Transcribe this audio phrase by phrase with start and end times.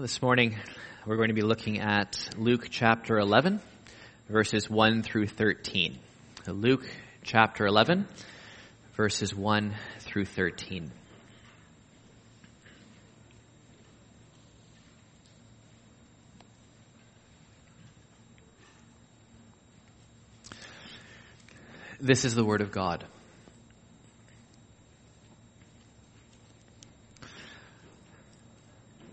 [0.00, 0.56] This morning,
[1.04, 3.60] we're going to be looking at Luke chapter 11,
[4.30, 5.98] verses 1 through 13.
[6.46, 6.88] Luke
[7.22, 8.08] chapter 11,
[8.96, 10.90] verses 1 through 13.
[22.00, 23.04] This is the Word of God.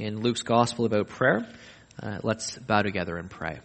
[0.00, 1.46] in Luke's gospel about prayer,
[2.02, 3.60] uh, let's bow together and pray.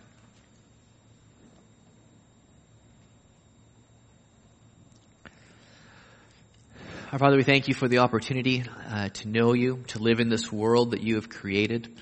[7.14, 10.28] Our Father, we thank you for the opportunity uh, to know you, to live in
[10.28, 11.98] this world that you have created.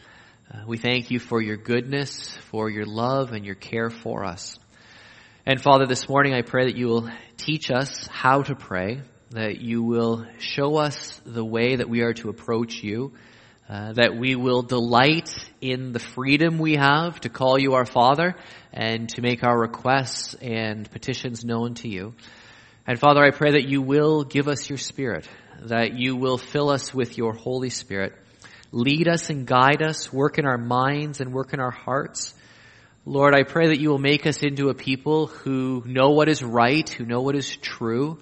[0.51, 4.57] Uh, we thank you for your goodness, for your love, and your care for us.
[5.45, 9.61] And Father, this morning I pray that you will teach us how to pray, that
[9.61, 13.13] you will show us the way that we are to approach you,
[13.69, 18.35] uh, that we will delight in the freedom we have to call you our Father
[18.73, 22.13] and to make our requests and petitions known to you.
[22.85, 25.27] And Father, I pray that you will give us your Spirit,
[25.61, 28.13] that you will fill us with your Holy Spirit,
[28.73, 32.33] lead us and guide us, work in our minds and work in our hearts.
[33.05, 36.43] Lord, I pray that you will make us into a people who know what is
[36.43, 38.19] right, who know what is true,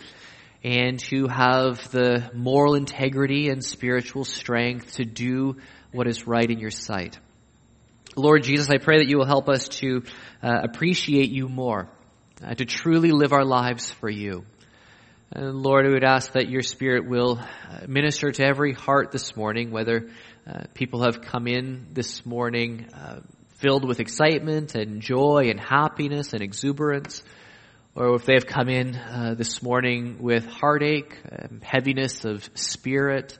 [0.64, 5.58] and who have the moral integrity and spiritual strength to do
[5.92, 7.18] what is right in your sight.
[8.16, 10.04] Lord Jesus, I pray that you will help us to
[10.44, 11.90] uh, appreciate you more,
[12.44, 14.46] uh, to truly live our lives for you.
[15.32, 19.36] And Lord, I would ask that your Spirit will uh, minister to every heart this
[19.38, 20.10] morning, whether
[20.46, 23.22] uh, people have come in this morning uh,
[23.56, 27.24] filled with excitement and joy and happiness and exuberance,
[27.96, 33.38] or if they have come in uh, this morning with heartache, um, heaviness of spirit,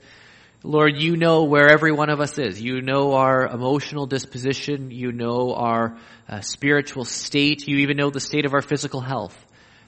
[0.62, 2.60] Lord, you know where every one of us is.
[2.60, 4.90] You know our emotional disposition.
[4.90, 5.98] You know our
[6.28, 7.66] uh, spiritual state.
[7.66, 9.36] You even know the state of our physical health.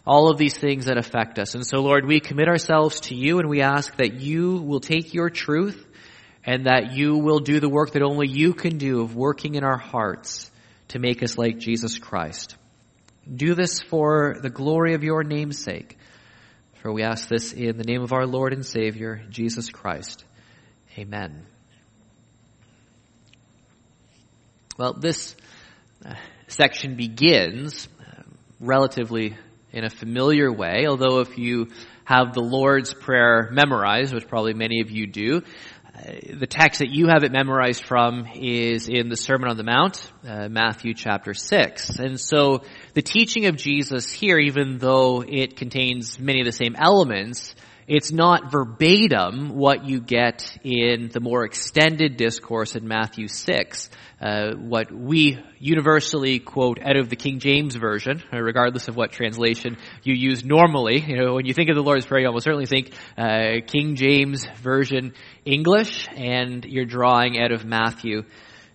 [0.07, 1.55] All of these things that affect us.
[1.55, 5.15] And so, Lord, we commit ourselves to you and we ask that you will take
[5.15, 5.87] your truth
[6.45, 9.65] and that you will do the work that only you can do of working in
[9.65, 10.51] our hearts
[10.89, 12.57] to make us like Jesus Christ.
[13.33, 15.99] Do this for the glory of your name's sake.
[16.83, 20.25] For we ask this in the name of our Lord and Savior, Jesus Christ.
[20.99, 21.47] Amen.
[24.77, 25.35] Well, this
[26.05, 26.15] uh,
[26.49, 28.23] section begins uh,
[28.61, 29.37] relatively
[29.73, 31.69] in a familiar way, although if you
[32.05, 35.43] have the Lord's Prayer memorized, which probably many of you do,
[35.95, 40.11] the text that you have it memorized from is in the Sermon on the Mount,
[40.27, 41.99] uh, Matthew chapter 6.
[41.99, 42.63] And so
[42.95, 47.55] the teaching of Jesus here, even though it contains many of the same elements,
[47.87, 53.91] it's not verbatim what you get in the more extended discourse in Matthew 6,
[54.21, 59.13] uh, what we universally quote out of the King James Version, uh, regardless of what
[59.13, 61.01] translation you use normally.
[61.01, 63.97] You know, when you think of the Lord's Prayer, you almost certainly think uh, King
[63.97, 65.13] James Version
[65.45, 68.23] English, and you're drawing out of Matthew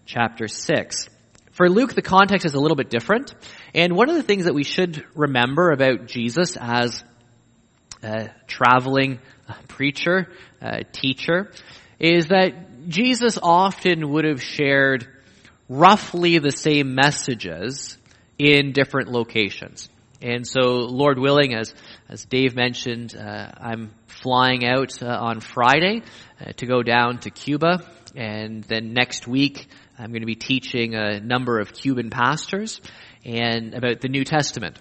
[0.06, 1.10] chapter 6.
[1.52, 3.36] For Luke, the context is a little bit different.
[3.74, 7.04] And one of the things that we should remember about Jesus as
[8.04, 9.20] a traveling
[9.68, 10.30] preacher,
[10.92, 11.52] teacher,
[12.00, 15.08] is that Jesus often would have shared
[15.68, 17.98] roughly the same messages
[18.38, 19.90] in different locations.
[20.22, 21.74] And so, Lord willing, as
[22.10, 26.02] as Dave mentioned, uh, I'm flying out uh, on Friday
[26.42, 27.86] uh, to go down to Cuba,
[28.16, 29.68] and then next week
[29.98, 32.82] I'm going to be teaching a number of Cuban pastors
[33.24, 34.78] and about the New Testament.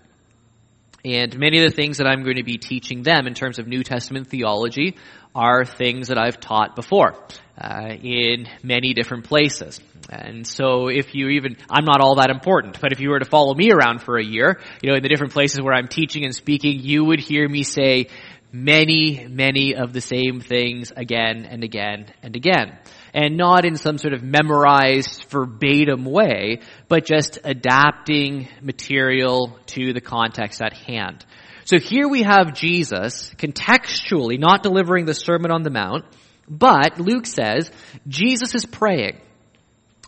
[1.04, 3.68] And many of the things that I'm going to be teaching them in terms of
[3.68, 4.96] New Testament theology
[5.34, 7.14] are things that I've taught before
[7.56, 9.80] uh, in many different places.
[10.10, 13.24] And so if you even, I'm not all that important, but if you were to
[13.24, 16.24] follow me around for a year, you know, in the different places where I'm teaching
[16.24, 18.08] and speaking, you would hear me say
[18.50, 22.78] many, many of the same things again and again and again
[23.18, 30.00] and not in some sort of memorized verbatim way, but just adapting material to the
[30.00, 31.26] context at hand.
[31.64, 36.04] So here we have Jesus contextually not delivering the Sermon on the Mount,
[36.48, 37.72] but Luke says
[38.06, 39.20] Jesus is praying.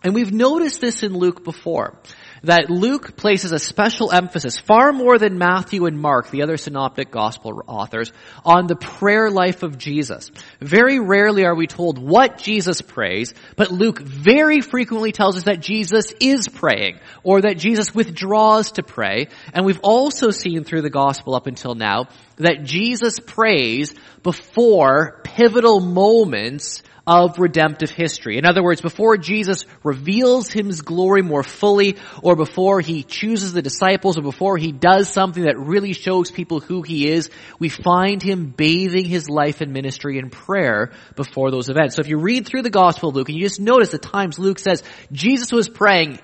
[0.05, 1.99] And we've noticed this in Luke before
[2.43, 7.11] that Luke places a special emphasis, far more than Matthew and Mark, the other synoptic
[7.11, 8.11] gospel authors,
[8.43, 10.31] on the prayer life of Jesus.
[10.59, 15.61] Very rarely are we told what Jesus prays, but Luke very frequently tells us that
[15.61, 19.27] Jesus is praying, or that Jesus withdraws to pray.
[19.53, 22.07] And we've also seen through the gospel up until now
[22.37, 23.93] that Jesus prays
[24.23, 28.37] before pivotal moments of redemptive history.
[28.37, 33.61] In other words, before Jesus reveals his glory more fully, or before he chooses the
[33.61, 37.29] disciples, or before he does something that really shows people who he is,
[37.59, 41.95] we find him bathing his life and ministry in prayer before those events.
[41.95, 44.39] So if you read through the Gospel of Luke, and you just notice the times
[44.39, 44.81] Luke says,
[45.11, 46.19] Jesus was praying,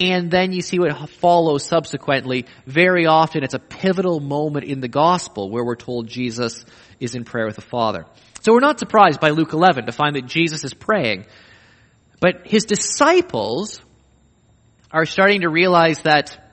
[0.00, 2.46] and then you see what follows subsequently.
[2.66, 6.64] Very often it's a pivotal moment in the gospel where we're told Jesus
[6.98, 8.06] is in prayer with the Father.
[8.40, 11.26] So we're not surprised by Luke 11 to find that Jesus is praying.
[12.20, 13.80] But his disciples
[14.90, 16.52] are starting to realize that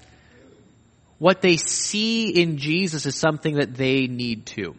[1.17, 4.75] what they see in Jesus is something that they need to.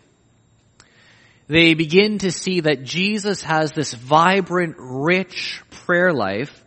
[1.48, 6.62] They begin to see that Jesus has this vibrant, rich prayer life,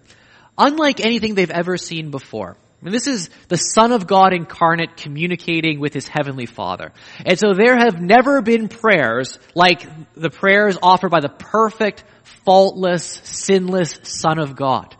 [0.57, 2.57] unlike anything they've ever seen before.
[2.81, 6.91] I mean, this is the Son of God incarnate communicating with His Heavenly Father.
[7.23, 9.85] And so there have never been prayers like
[10.15, 12.03] the prayers offered by the perfect,
[12.43, 14.95] faultless, sinless Son of God.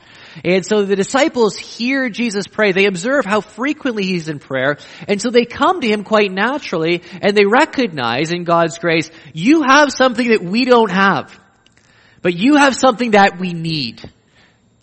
[0.46, 2.72] And so the disciples hear Jesus pray.
[2.72, 4.78] They observe how frequently he's in prayer.
[5.08, 9.64] And so they come to him quite naturally and they recognize in God's grace, you
[9.64, 11.38] have something that we don't have.
[12.22, 14.08] But you have something that we need.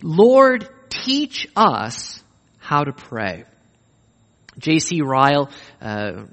[0.03, 2.23] Lord, teach us
[2.69, 3.45] how to pray.
[4.59, 5.01] J.C.
[5.01, 5.49] Ryle,
[5.81, 6.25] uh,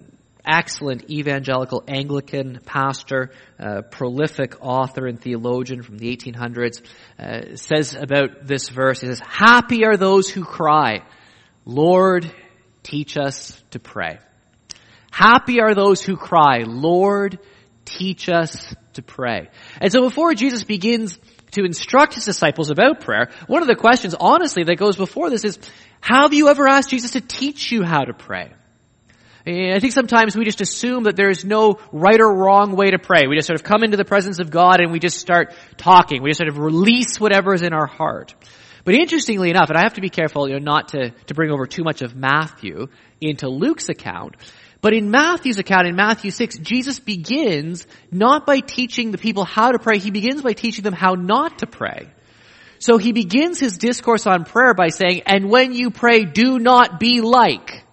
[0.43, 6.81] excellent evangelical Anglican pastor, uh, prolific author and theologian from the 1800s,
[7.17, 11.03] uh, says about this verse, he says, Happy are those who cry,
[11.63, 12.29] Lord,
[12.83, 14.19] teach us to pray.
[15.11, 17.39] Happy are those who cry, Lord,
[17.85, 19.49] teach us to pray.
[19.79, 21.17] And so before Jesus begins
[21.51, 25.45] to instruct his disciples about prayer, one of the questions, honestly, that goes before this
[25.45, 25.59] is,
[26.01, 28.51] have you ever asked Jesus to teach you how to pray?
[29.47, 33.27] I think sometimes we just assume that there's no right or wrong way to pray.
[33.27, 36.23] We just sort of come into the presence of God and we just start talking.
[36.23, 38.33] We just sort of release whatever is in our heart.
[38.85, 41.51] But interestingly enough, and I have to be careful, you know, not to, to bring
[41.51, 42.87] over too much of Matthew
[43.21, 44.35] into Luke's account,
[44.85, 49.71] but in Matthew's account, in Matthew 6, Jesus begins not by teaching the people how
[49.71, 52.07] to pray, he begins by teaching them how not to pray.
[52.77, 56.99] So he begins his discourse on prayer by saying, and when you pray, do not
[56.99, 57.83] be like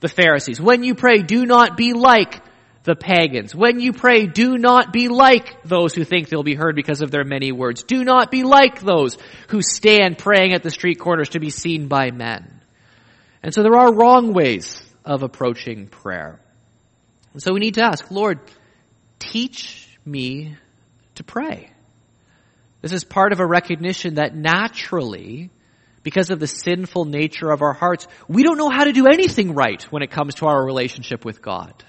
[0.00, 0.60] the Pharisees.
[0.60, 2.42] When you pray, do not be like
[2.82, 3.54] the pagans.
[3.54, 7.12] When you pray, do not be like those who think they'll be heard because of
[7.12, 7.82] their many words.
[7.82, 9.16] Do not be like those
[9.48, 12.60] who stand praying at the street corners to be seen by men.
[13.42, 16.40] And so there are wrong ways of approaching prayer.
[17.32, 18.40] And so we need to ask, Lord,
[19.18, 20.56] teach me
[21.16, 21.70] to pray.
[22.80, 25.50] This is part of a recognition that naturally,
[26.02, 29.54] because of the sinful nature of our hearts, we don't know how to do anything
[29.54, 31.82] right when it comes to our relationship with God.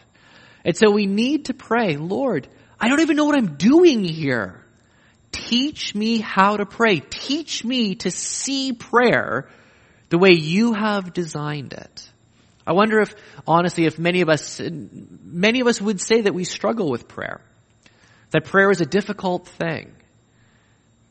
[0.64, 2.48] And so we need to pray, Lord,
[2.80, 4.66] I don't even know what I'm doing here.
[5.32, 7.02] Teach me how to pray.
[7.02, 9.50] Teach me to see prayer
[10.10, 12.10] the way you have designed it.
[12.68, 13.14] I wonder if,
[13.48, 17.42] honestly, if many of us, many of us would say that we struggle with prayer.
[18.32, 19.94] That prayer is a difficult thing.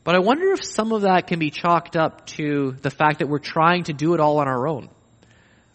[0.03, 3.27] But I wonder if some of that can be chalked up to the fact that
[3.27, 4.89] we're trying to do it all on our own.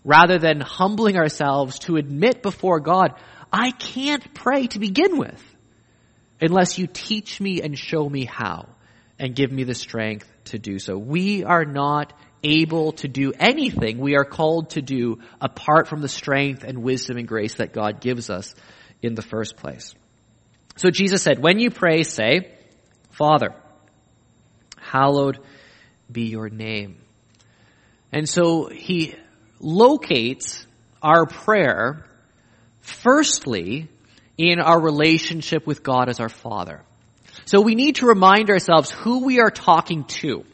[0.04, 3.14] Rather than humbling ourselves to admit before God,
[3.52, 5.42] I can't pray to begin with
[6.40, 8.68] unless you teach me and show me how
[9.18, 10.96] and give me the strength to do so.
[10.96, 16.08] We are not able to do anything we are called to do apart from the
[16.08, 18.54] strength and wisdom and grace that God gives us
[19.02, 19.94] in the first place.
[20.76, 22.54] So Jesus said, when you pray, say,
[23.10, 23.54] Father,
[24.78, 25.38] hallowed
[26.10, 26.96] be your name.
[28.12, 29.14] And so he
[29.60, 30.66] locates
[31.02, 32.06] our prayer
[32.80, 33.88] firstly
[34.36, 36.82] in our relationship with God as our Father.
[37.44, 40.44] So we need to remind ourselves who we are talking to.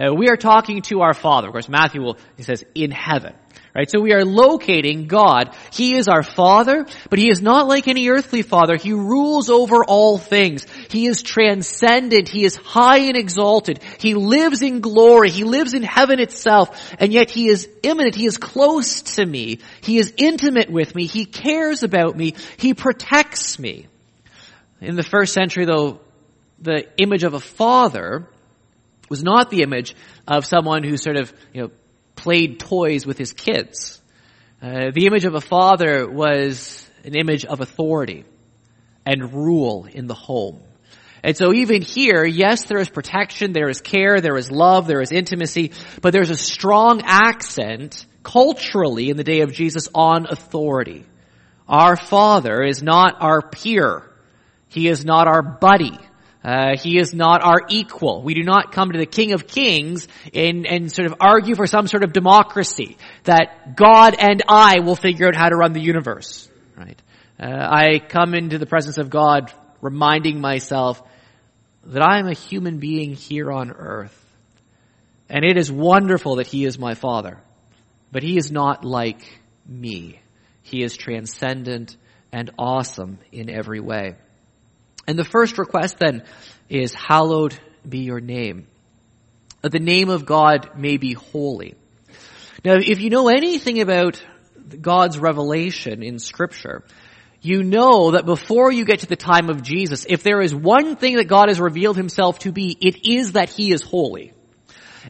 [0.00, 1.48] Uh, we are talking to our Father.
[1.48, 3.34] Of course, Matthew will, he says, in heaven.
[3.74, 3.88] Right?
[3.88, 5.54] So we are locating God.
[5.72, 8.76] He is our Father, but He is not like any earthly Father.
[8.76, 10.66] He rules over all things.
[10.88, 12.28] He is transcendent.
[12.28, 13.80] He is high and exalted.
[13.98, 15.30] He lives in glory.
[15.30, 16.94] He lives in heaven itself.
[16.98, 18.16] And yet He is immanent.
[18.16, 19.60] He is close to me.
[19.82, 21.06] He is intimate with me.
[21.06, 22.34] He cares about me.
[22.56, 23.86] He protects me.
[24.80, 26.00] In the first century though,
[26.58, 28.26] the image of a father
[29.10, 29.94] was not the image
[30.26, 31.70] of someone who sort of, you know,
[32.14, 34.00] played toys with his kids.
[34.62, 38.24] Uh, the image of a father was an image of authority
[39.04, 40.60] and rule in the home.
[41.22, 45.02] And so even here, yes, there is protection, there is care, there is love, there
[45.02, 51.04] is intimacy, but there's a strong accent culturally in the day of Jesus on authority.
[51.68, 54.02] Our father is not our peer.
[54.68, 55.98] He is not our buddy.
[56.42, 58.22] Uh, he is not our equal.
[58.22, 61.66] We do not come to the King of Kings and, and sort of argue for
[61.66, 65.82] some sort of democracy that God and I will figure out how to run the
[65.82, 66.48] universe.
[66.76, 67.00] Right?
[67.38, 71.02] Uh, I come into the presence of God reminding myself
[71.84, 74.16] that I am a human being here on earth.
[75.28, 77.38] And it is wonderful that He is my Father.
[78.12, 80.20] But He is not like me.
[80.62, 81.96] He is transcendent
[82.32, 84.16] and awesome in every way.
[85.06, 86.24] And the first request then
[86.68, 88.66] is, hallowed be your name.
[89.62, 91.74] The name of God may be holy.
[92.64, 94.22] Now, if you know anything about
[94.80, 96.84] God's revelation in scripture,
[97.42, 100.96] you know that before you get to the time of Jesus, if there is one
[100.96, 104.32] thing that God has revealed himself to be, it is that he is holy.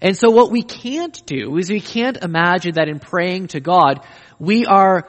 [0.00, 4.06] And so what we can't do is we can't imagine that in praying to God,
[4.38, 5.09] we are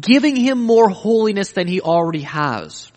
[0.00, 2.90] giving him more holiness than he already has.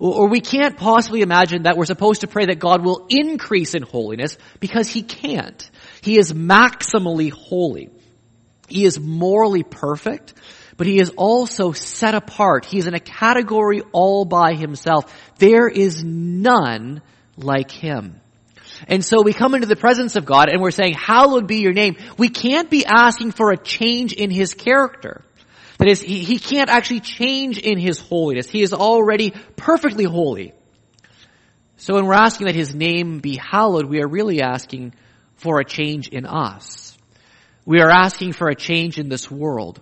[0.00, 3.82] Or we can't possibly imagine that we're supposed to pray that God will increase in
[3.82, 5.70] holiness because He can't.
[6.00, 7.90] He is maximally holy.
[8.66, 10.32] He is morally perfect,
[10.78, 12.64] but He is also set apart.
[12.64, 15.14] He is in a category all by Himself.
[15.36, 17.02] There is none
[17.36, 18.22] like Him.
[18.88, 21.74] And so we come into the presence of God and we're saying, hallowed be your
[21.74, 21.96] name.
[22.16, 25.22] We can't be asking for a change in His character.
[25.80, 28.50] That is, he, he can't actually change in his holiness.
[28.50, 30.52] He is already perfectly holy.
[31.78, 34.92] So when we're asking that his name be hallowed, we are really asking
[35.36, 36.98] for a change in us.
[37.64, 39.80] We are asking for a change in this world.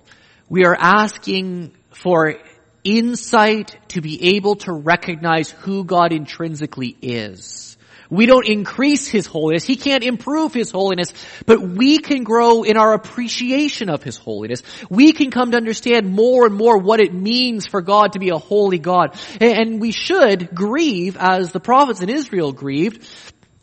[0.49, 2.37] We are asking for
[2.85, 7.68] insight to be able to recognize who God intrinsically is.
[8.11, 9.65] We don't increase His holiness.
[9.65, 11.13] He can't improve His holiness,
[11.47, 14.63] but we can grow in our appreciation of His holiness.
[14.89, 18.31] We can come to understand more and more what it means for God to be
[18.31, 19.19] a holy God.
[19.41, 23.07] And we should grieve as the prophets in Israel grieved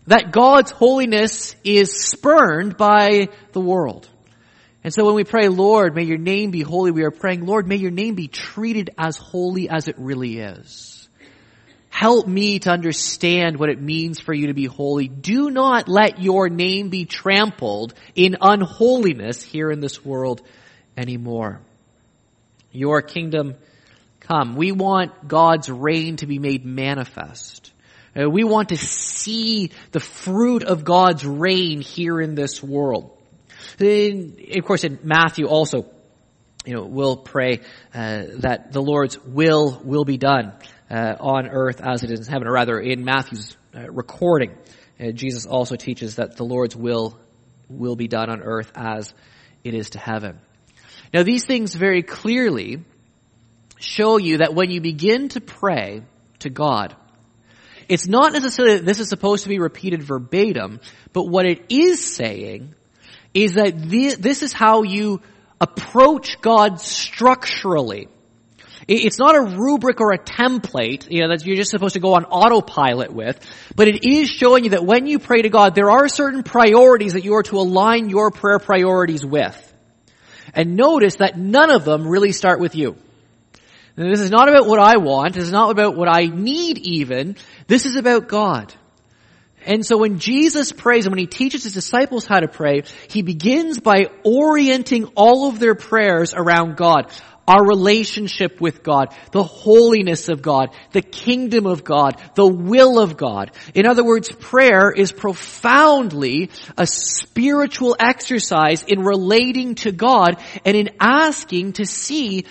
[0.08, 4.08] that God's holiness is spurned by the world.
[4.84, 7.68] And so when we pray, Lord, may your name be holy, we are praying, Lord,
[7.68, 10.95] may your name be treated as holy as it really is.
[11.96, 15.08] Help me to understand what it means for you to be holy.
[15.08, 20.42] Do not let your name be trampled in unholiness here in this world
[20.98, 21.62] anymore.
[22.74, 23.56] Your kingdom
[24.20, 24.58] come.
[24.58, 27.72] We want God's reign to be made manifest.
[28.14, 33.18] Uh, we want to see the fruit of God's reign here in this world.
[33.80, 35.90] Of course, in Matthew also,
[36.66, 37.62] you know, we'll pray
[37.94, 40.54] uh, that the Lord's will will be done
[40.90, 44.56] uh, on earth as it is in heaven, or rather in Matthew's uh, recording,
[45.00, 47.20] uh, Jesus also teaches that the Lord's will
[47.68, 49.14] will be done on earth as
[49.64, 50.40] it is to heaven.
[51.14, 52.84] Now these things very clearly
[53.80, 56.04] show you that when you begin to pray
[56.40, 56.96] to God,
[57.88, 60.80] it's not necessarily that this is supposed to be repeated verbatim,
[61.14, 62.74] but what it is saying
[63.34, 65.22] is that this is how you
[65.66, 68.08] approach God structurally.
[68.88, 72.14] It's not a rubric or a template, you know, that you're just supposed to go
[72.14, 73.40] on autopilot with,
[73.76, 77.14] but it is showing you that when you pray to God, there are certain priorities
[77.14, 79.58] that you are to align your prayer priorities with.
[80.54, 82.96] And notice that none of them really start with you.
[83.98, 85.34] Now, this is not about what I want.
[85.34, 87.38] This is not about what I need even.
[87.66, 88.74] This is about God.
[89.66, 93.22] And so when Jesus prays and when he teaches his disciples how to pray, he
[93.22, 97.12] begins by orienting all of their prayers around God
[97.48, 103.18] our relationship with God, the holiness of God, the kingdom of God, the will of
[103.18, 103.52] God.
[103.74, 110.90] In other words, prayer is profoundly a spiritual exercise in relating to God and in
[111.00, 112.46] asking to see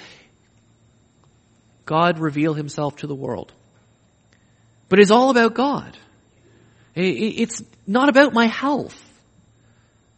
[1.85, 3.53] God reveal himself to the world.
[4.89, 5.99] But it's all about God.
[6.95, 9.01] It's not about my health.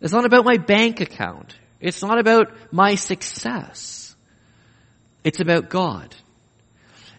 [0.01, 1.57] It's not about my bank account.
[1.81, 4.15] It's not about my success.
[5.25, 6.15] It's about God.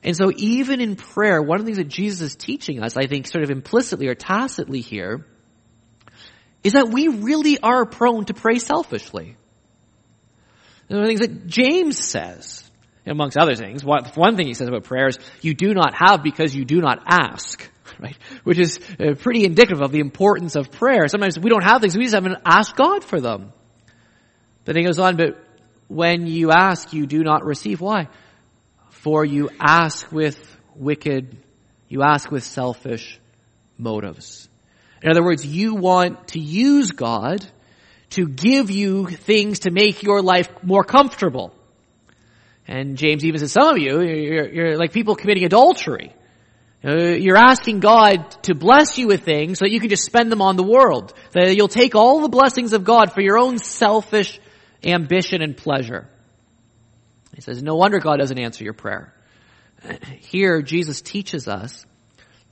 [0.04, 3.08] And so even in prayer, one of the things that Jesus is teaching us, I
[3.08, 5.26] think sort of implicitly or tacitly here,
[6.64, 9.36] is that we really are prone to pray selfishly.
[10.88, 12.67] One of the things that James says,
[13.08, 16.56] amongst other things, one thing he says about prayer is, you do not have because
[16.56, 17.70] you do not ask.
[18.00, 18.18] Right?
[18.44, 21.08] Which is uh, pretty indicative of the importance of prayer.
[21.08, 23.54] Sometimes we don't have things, we just haven't asked God for them.
[24.66, 25.44] Then he goes on, but
[25.88, 27.82] when you ask, you do not receive.
[27.82, 28.10] Why?
[28.90, 30.38] For you ask with
[30.76, 31.38] wicked,
[31.88, 33.20] you ask with selfish
[33.78, 34.48] motives.
[35.02, 37.46] In other words, you want to use God
[38.12, 41.54] to give you things to make your life more comfortable.
[42.68, 46.14] And James even says, some of you, you're, you're like people committing adultery.
[46.84, 50.32] Uh, you're asking God to bless you with things so that you can just spend
[50.32, 51.14] them on the world.
[51.32, 54.40] That you'll take all the blessings of God for your own selfish
[54.84, 56.08] ambition and pleasure.
[57.34, 59.14] He says, no wonder God doesn't answer your prayer.
[60.20, 61.86] Here, Jesus teaches us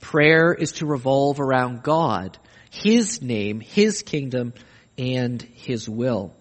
[0.00, 2.38] prayer is to revolve around God,
[2.70, 4.54] His name, His kingdom,
[4.96, 6.34] and His will.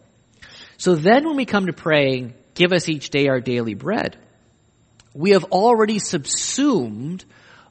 [0.77, 4.17] So then when we come to praying, give us each day our daily bread,
[5.13, 7.23] we have already subsumed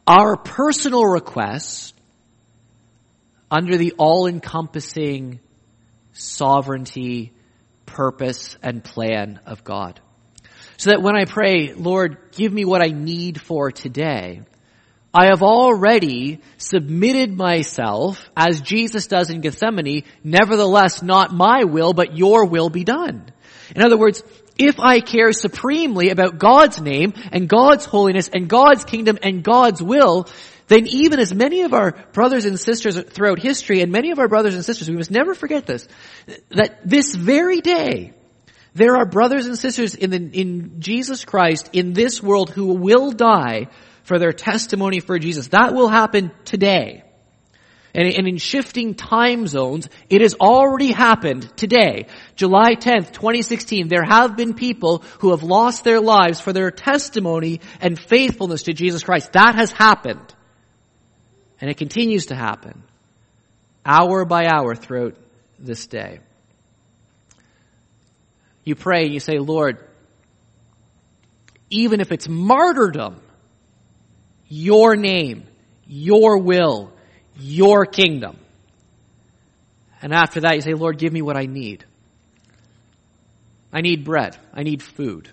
[0.06, 1.92] our personal requests
[3.50, 5.40] under the all-encompassing
[6.12, 7.32] sovereignty
[7.86, 10.00] purpose and plan of God.
[10.76, 14.42] So that when I pray, Lord, give me what I need for today,
[15.12, 22.16] I have already submitted myself, as Jesus does in Gethsemane, nevertheless not my will, but
[22.16, 23.26] your will be done.
[23.76, 24.24] In other words,
[24.58, 29.82] if I care supremely about God's name and God's holiness and God's kingdom and God's
[29.82, 30.28] will,
[30.68, 34.28] then even as many of our brothers and sisters throughout history, and many of our
[34.28, 35.86] brothers and sisters, we must never forget this,
[36.50, 38.12] that this very day,
[38.74, 43.12] there are brothers and sisters in, the, in Jesus Christ in this world who will
[43.12, 43.68] die
[44.04, 45.48] for their testimony for Jesus.
[45.48, 47.03] That will happen today.
[47.94, 52.07] And, in shifting time zones, it has already happened today.
[52.35, 57.61] July 10th, 2016, there have been people who have lost their lives for their testimony
[57.80, 59.33] and faithfulness to Jesus Christ.
[59.35, 60.35] That has happened.
[61.61, 62.83] And it continues to happen
[63.87, 65.16] hour by hour throughout
[65.59, 66.20] this day.
[68.64, 69.78] You pray and you say, Lord,
[71.70, 73.20] even if it's martyrdom,
[74.48, 75.44] your name,
[75.87, 76.93] your will,
[77.36, 78.38] your kingdom.
[80.02, 81.84] And after that, you say, Lord, give me what I need.
[83.72, 84.36] I need bread.
[84.52, 85.30] I need food.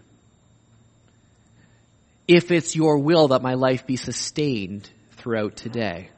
[2.28, 6.10] If it's your will that my life be sustained throughout today.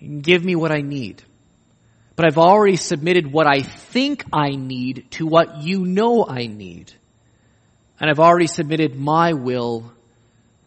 [0.00, 1.22] Give me what I need.
[2.16, 6.92] But I've already submitted what I think I need to what you know I need.
[8.00, 9.92] And I've already submitted my will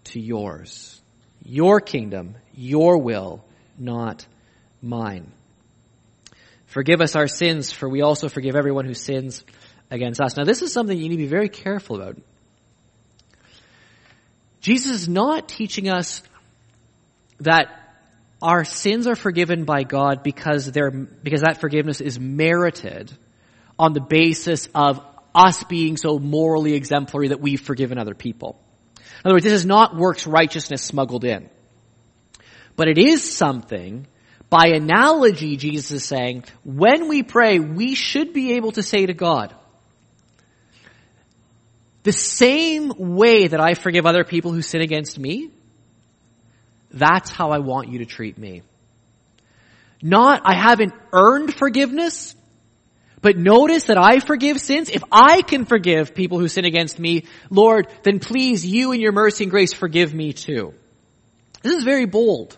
[0.05, 1.01] to yours.
[1.43, 3.43] Your kingdom, your will,
[3.77, 4.25] not
[4.81, 5.31] mine.
[6.65, 9.43] Forgive us our sins, for we also forgive everyone who sins
[9.89, 10.35] against us.
[10.35, 12.17] Now this is something you need to be very careful about.
[14.59, 16.21] Jesus is not teaching us
[17.39, 17.67] that
[18.41, 23.15] our sins are forgiven by God because they're, because that forgiveness is merited
[23.79, 24.99] on the basis of
[25.33, 28.59] us being so morally exemplary that we've forgiven other people.
[28.97, 31.49] In other words, this is not works righteousness smuggled in.
[32.77, 34.07] But it is something,
[34.49, 39.13] by analogy, Jesus is saying, when we pray, we should be able to say to
[39.13, 39.53] God,
[42.03, 45.51] the same way that I forgive other people who sin against me,
[46.91, 48.61] That's how I want you to treat me.
[50.01, 52.33] Not, I haven't earned forgiveness,
[53.21, 54.89] but notice that I forgive sins.
[54.89, 59.11] If I can forgive people who sin against me, Lord, then please you in your
[59.11, 60.73] mercy and grace forgive me too.
[61.63, 62.57] This is very bold.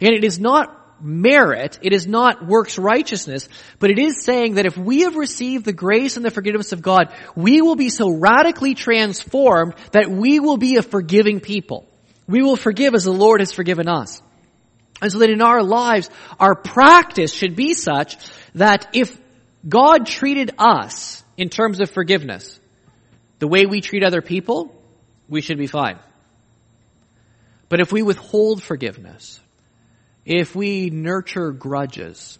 [0.00, 4.66] Again, it is not merit, it is not works righteousness, but it is saying that
[4.66, 8.10] if we have received the grace and the forgiveness of God, we will be so
[8.10, 11.86] radically transformed that we will be a forgiving people.
[12.26, 14.22] We will forgive as the Lord has forgiven us.
[15.02, 18.16] And so that in our lives, our practice should be such
[18.54, 19.18] that if
[19.68, 22.58] God treated us in terms of forgiveness
[23.40, 24.74] the way we treat other people,
[25.28, 25.98] we should be fine.
[27.68, 29.40] But if we withhold forgiveness,
[30.24, 32.38] if we nurture grudges,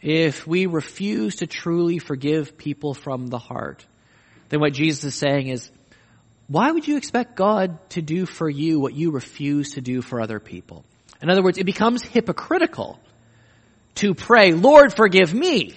[0.00, 3.84] if we refuse to truly forgive people from the heart,
[4.48, 5.70] then what Jesus is saying is,
[6.46, 10.20] why would you expect God to do for you what you refuse to do for
[10.20, 10.84] other people?
[11.22, 12.98] In other words, it becomes hypocritical
[13.96, 15.74] to pray, Lord, forgive me,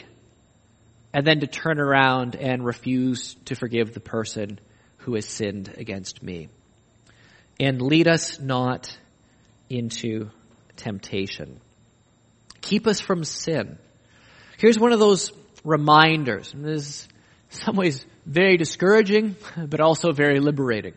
[1.13, 4.59] and then to turn around and refuse to forgive the person
[4.97, 6.49] who has sinned against me.
[7.59, 8.97] And lead us not
[9.69, 10.31] into
[10.75, 11.59] temptation.
[12.61, 13.77] Keep us from sin.
[14.57, 15.31] Here's one of those
[15.63, 16.53] reminders.
[16.53, 17.07] And this is
[17.51, 20.93] in some ways very discouraging, but also very liberating.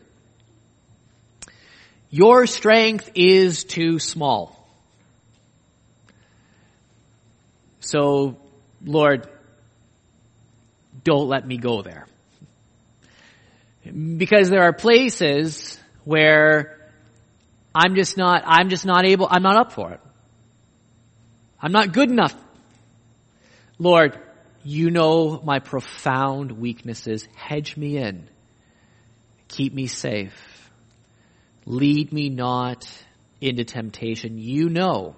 [2.11, 4.53] Your strength is too small.
[7.81, 8.37] So,
[8.85, 9.29] Lord,
[11.05, 12.07] don't let me go there.
[13.85, 16.86] Because there are places where
[17.77, 20.01] I'm just not, I'm just not able, I'm not up for it.
[21.61, 22.35] I'm not good enough.
[23.79, 24.19] Lord,
[24.65, 27.29] you know my profound weaknesses.
[27.37, 28.31] Hedge me in.
[29.49, 30.71] Keep me safe.
[31.67, 32.91] Lead me not
[33.43, 34.39] into temptation.
[34.39, 35.15] You know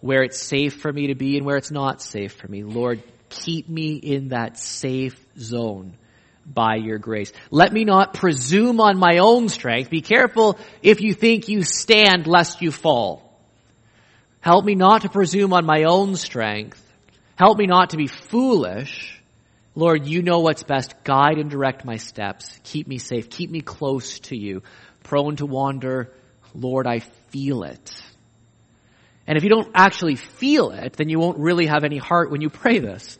[0.00, 2.64] where it's safe for me to be and where it's not safe for me.
[2.64, 5.96] Lord, keep me in that safe zone
[6.52, 7.32] by your grace.
[7.50, 9.90] Let me not presume on my own strength.
[9.90, 13.38] Be careful if you think you stand lest you fall.
[14.40, 16.82] Help me not to presume on my own strength.
[17.36, 19.20] Help me not to be foolish.
[19.74, 20.94] Lord, you know what's best.
[21.04, 22.58] Guide and direct my steps.
[22.64, 23.30] Keep me safe.
[23.30, 24.62] Keep me close to you.
[25.02, 26.12] Prone to wander.
[26.54, 28.02] Lord, I feel it.
[29.26, 32.40] And if you don't actually feel it, then you won't really have any heart when
[32.40, 33.18] you pray this.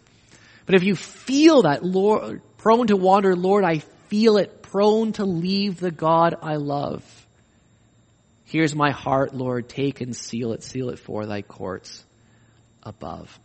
[0.66, 5.24] But if you feel that, Lord, prone to wander, Lord, I feel it, prone to
[5.24, 7.02] leave the God I love.
[8.44, 12.04] Here's my heart, Lord, take and seal it, seal it for thy courts
[12.82, 13.38] above.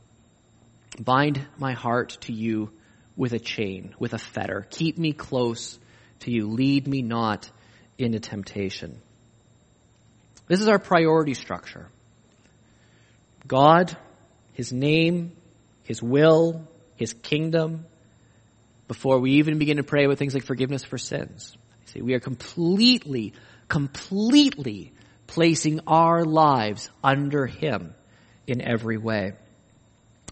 [1.00, 2.72] Bind my heart to you
[3.16, 4.68] with a chain, with a fetter.
[4.70, 5.80] Keep me close
[6.22, 6.48] to you.
[6.50, 7.50] Lead me not
[7.98, 9.02] into temptation.
[10.48, 11.90] This is our priority structure.
[13.48, 13.96] God,
[14.54, 15.32] His name,
[15.84, 17.86] His will, His kingdom,
[18.88, 21.58] before we even begin to pray with things like forgiveness for sins.
[21.86, 23.34] See, we are completely,
[23.68, 24.94] completely
[25.28, 27.94] placing our lives under Him
[28.48, 29.34] in every way.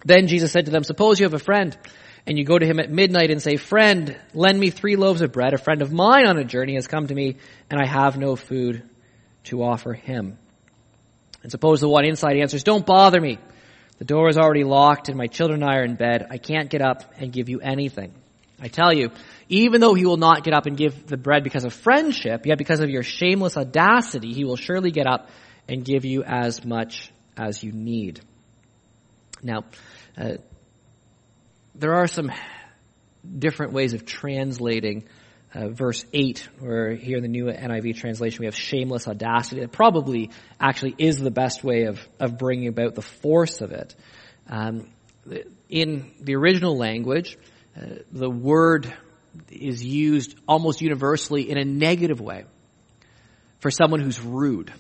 [0.06, 1.78] Then Jesus said to them, suppose you have a friend
[2.26, 5.32] and you go to him at midnight and say, friend, lend me three loaves of
[5.32, 5.54] bread.
[5.54, 7.38] A friend of mine on a journey has come to me
[7.70, 8.84] and I have no food
[9.46, 10.38] to offer him.
[11.42, 13.40] And suppose the one inside answers, don't bother me.
[13.98, 16.28] The door is already locked and my children and I are in bed.
[16.30, 18.14] I can't get up and give you anything.
[18.62, 19.12] I tell you,
[19.50, 22.58] even though he will not get up and give the bread because of friendship, yet
[22.58, 25.30] because of your shameless audacity, he will surely get up
[25.68, 28.22] and give you as much as you need.
[29.42, 29.64] Now,
[30.18, 30.38] uh,
[31.76, 32.32] there are some
[33.38, 35.06] different ways of translating
[35.54, 39.62] uh, verse 8, where here in the new NIV translation we have shameless audacity.
[39.62, 43.96] That probably actually is the best way of, of bringing about the force of it.
[44.48, 44.90] Um,
[45.70, 47.38] in the original language,
[47.76, 48.94] uh, the word
[49.50, 52.46] is used almost universally in a negative way
[53.60, 54.72] for someone who's rude,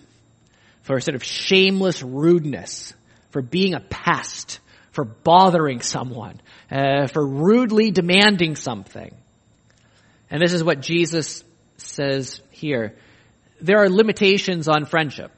[0.81, 2.93] for a sort of shameless rudeness,
[3.31, 4.59] for being a pest,
[4.91, 9.15] for bothering someone, uh, for rudely demanding something.
[10.29, 11.43] And this is what Jesus
[11.77, 12.95] says here.
[13.61, 15.31] There are limitations on friendship.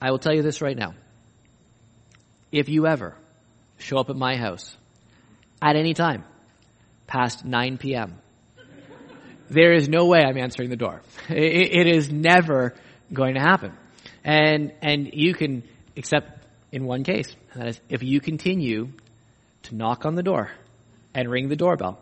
[0.00, 0.94] I will tell you this right now.
[2.52, 3.14] If you ever
[3.78, 4.76] show up at my house
[5.60, 6.24] at any time
[7.06, 8.18] past 9 p.m.,
[9.50, 11.00] there is no way I'm answering the door.
[11.28, 12.74] it, it is never
[13.12, 13.72] going to happen.
[14.22, 15.62] And, and you can,
[15.96, 18.90] except in one case, and that is if you continue
[19.64, 20.50] to knock on the door
[21.14, 21.98] and ring the doorbell,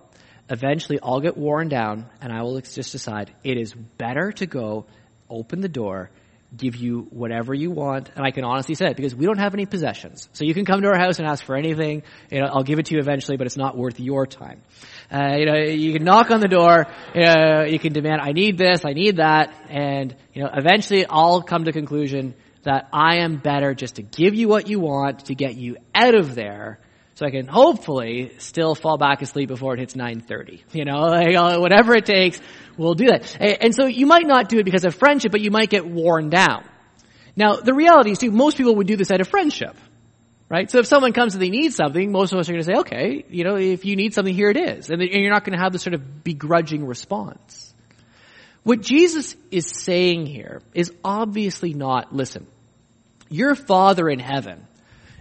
[0.50, 4.86] eventually I'll get worn down and I will just decide it is better to go
[5.30, 6.10] open the door
[6.54, 8.10] give you whatever you want.
[8.14, 10.28] And I can honestly say it because we don't have any possessions.
[10.32, 12.02] So you can come to our house and ask for anything.
[12.30, 14.62] You know, I'll give it to you eventually, but it's not worth your time.
[15.12, 16.86] Uh, you know, you can knock on the door.
[17.14, 19.54] You, know, you can demand, I need this, I need that.
[19.68, 24.34] And, you know, eventually I'll come to conclusion that I am better just to give
[24.34, 26.80] you what you want to get you out of there
[27.16, 30.60] so I can hopefully still fall back asleep before it hits 9.30.
[30.72, 32.38] You know, like, uh, whatever it takes,
[32.76, 33.40] we'll do that.
[33.40, 36.28] And so you might not do it because of friendship, but you might get worn
[36.28, 36.64] down.
[37.34, 39.76] Now, the reality is too, most people would do this out of friendship.
[40.50, 40.70] Right?
[40.70, 42.78] So if someone comes and they need something, most of us are going to say,
[42.80, 44.90] okay, you know, if you need something, here it is.
[44.90, 47.74] And you're not going to have this sort of begrudging response.
[48.62, 52.46] What Jesus is saying here is obviously not, listen,
[53.28, 54.66] your father in heaven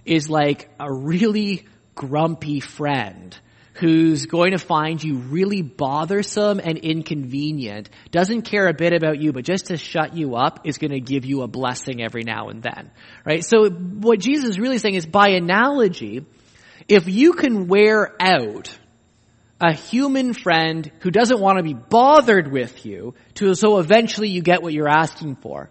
[0.03, 3.38] is like a really grumpy friend
[3.75, 9.34] who's going to find you really bothersome and inconvenient, doesn't care a bit about you,
[9.34, 12.47] but just to shut you up is going to give you a blessing every now
[12.47, 12.89] and then.
[13.25, 13.43] Right?
[13.43, 16.25] So what Jesus is really saying is by analogy,
[16.88, 18.77] if you can wear out
[19.60, 24.41] a human friend who doesn't want to be bothered with you to so eventually you
[24.41, 25.69] get what you're asking for,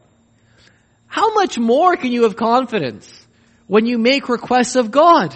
[1.07, 3.27] how much more can you have confidence
[3.67, 5.35] when you make requests of God?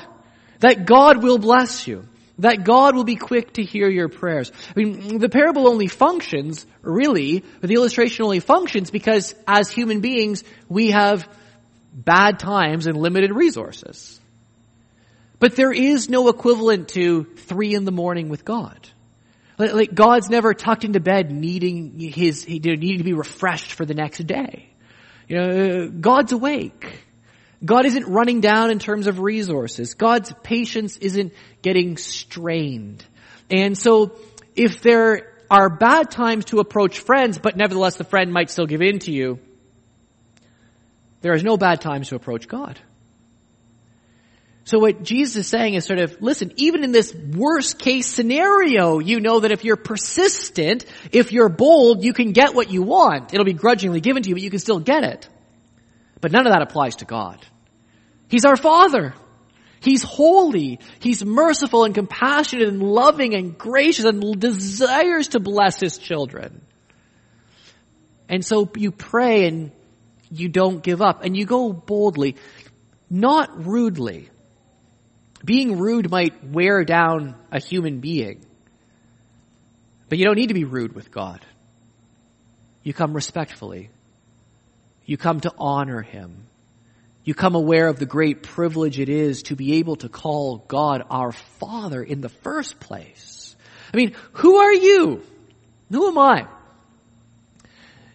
[0.61, 2.05] That God will bless you.
[2.41, 4.53] That God will be quick to hear your prayers.
[4.77, 10.45] I mean, the parable only functions, really, the illustration only functions because as human beings,
[10.69, 11.29] we have
[11.93, 14.21] bad times and limited resources.
[15.41, 18.89] But there is no equivalent to three in the morning with God.
[19.59, 24.25] Like, God's never tucked into bed needing his, needing to be refreshed for the next
[24.25, 24.69] day.
[25.27, 27.05] You know, uh, God's awake.
[27.65, 29.95] God isn't running down in terms of resources.
[29.95, 33.05] God's patience isn't getting strained.
[33.51, 34.17] And so
[34.55, 38.83] if there are bad times to approach friends, but nevertheless the friend might still give
[38.83, 39.41] in to you,
[41.21, 42.79] there is no bad times to approach God.
[44.65, 48.99] So what Jesus is saying is sort of, listen, even in this worst case scenario,
[48.99, 53.33] you know that if you're persistent, if you're bold, you can get what you want.
[53.33, 55.27] It'll be grudgingly given to you, but you can still get it.
[56.21, 57.45] But none of that applies to God.
[58.29, 59.15] He's our Father.
[59.81, 60.81] He's holy.
[61.01, 66.63] He's merciful and compassionate and loving and gracious and desires to bless His children.
[68.29, 69.73] And so you pray and
[70.31, 72.37] you don't give up and you go boldly,
[73.09, 74.29] not rudely.
[75.45, 78.45] Being rude might wear down a human being.
[80.09, 81.45] But you don't need to be rude with God.
[82.83, 83.91] You come respectfully.
[85.09, 86.47] You come to honor Him.
[87.25, 91.03] You come aware of the great privilege it is to be able to call God
[91.09, 93.57] our Father in the first place.
[93.93, 95.23] I mean, who are you?
[95.91, 96.47] Who am I?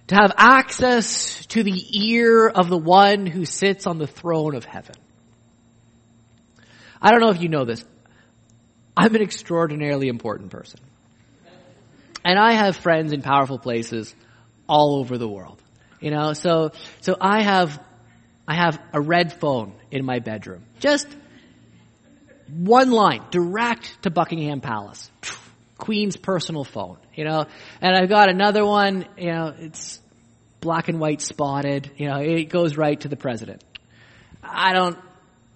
[0.08, 4.64] To have access to the ear of the one who sits on the throne of
[4.64, 4.96] heaven.
[7.02, 7.84] I don't know if you know this.
[8.96, 10.80] I'm an extraordinarily important person.
[12.24, 14.14] And I have friends in powerful places
[14.70, 15.63] all over the world.
[16.04, 17.82] You know, so, so I have,
[18.46, 20.66] I have a red phone in my bedroom.
[20.82, 21.08] Just
[22.50, 25.10] one line, direct to Buckingham Palace.
[25.78, 27.46] Queen's personal phone, you know,
[27.80, 30.02] and I've got another one, you know, it's
[30.60, 33.64] black and white spotted, you know, it goes right to the president.
[34.44, 35.00] I don't,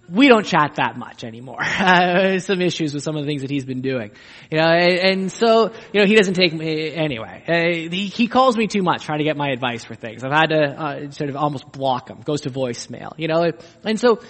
[0.09, 1.59] we don't chat that much anymore.
[1.87, 4.11] Uh, some issues with some of the things that he's been doing,
[4.51, 7.43] you know, and, and so you know he doesn't take me anyway.
[7.47, 10.23] Uh, he, he, calls me too much trying to get my advice for things.
[10.23, 12.21] I've had to uh, sort of almost block him.
[12.21, 13.51] Goes to voicemail, you know,
[13.83, 14.21] and so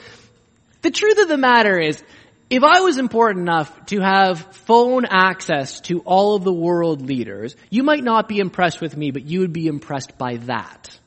[0.81, 2.01] the truth of the matter is.
[2.49, 7.57] If I was important enough to have phone access to all of the world leaders,
[7.69, 10.97] you might not be impressed with me, but you would be impressed by that.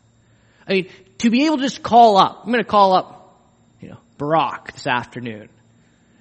[0.68, 3.19] I mean, to be able to just call up, I'm going to call up
[4.20, 5.48] Barack this afternoon.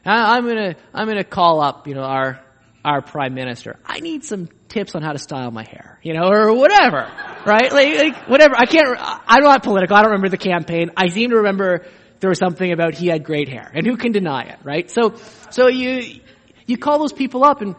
[0.06, 2.40] I'm gonna, I'm gonna call up, you know, our,
[2.86, 3.78] our prime minister.
[3.86, 7.12] I need some tips on how to style my hair, you know, or whatever,
[7.46, 7.72] right?
[7.72, 8.56] Like, like, whatever.
[8.58, 9.98] I can't, I'm not political.
[9.98, 10.92] I don't remember the campaign.
[10.96, 11.86] I seem to remember
[12.22, 14.90] there was something about he had great hair, and who can deny it, right?
[14.90, 15.16] So,
[15.50, 16.22] so you,
[16.66, 17.76] you call those people up and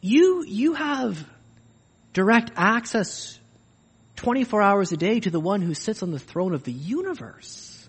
[0.00, 1.24] you, you have
[2.12, 3.38] direct access
[4.16, 7.88] 24 hours a day to the one who sits on the throne of the universe.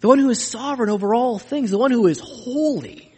[0.00, 3.12] The one who is sovereign over all things, the one who is holy,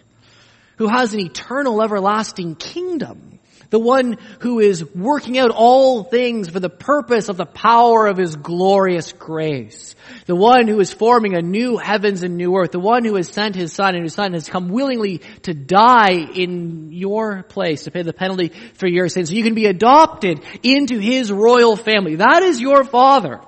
[0.76, 3.38] who has an eternal, everlasting kingdom,
[3.72, 8.18] The one who is working out all things for the purpose of the power of
[8.18, 9.94] his glorious grace.
[10.26, 12.72] The one who is forming a new heavens and new earth.
[12.72, 16.18] The one who has sent his son and his son has come willingly to die
[16.34, 19.30] in your place to pay the penalty for your sins.
[19.30, 22.16] So you can be adopted into his royal family.
[22.16, 23.40] That is your father.